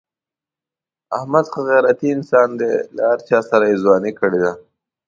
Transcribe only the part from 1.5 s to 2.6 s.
ښه غیرتی انسان